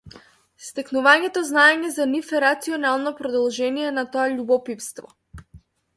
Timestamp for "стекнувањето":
0.67-1.43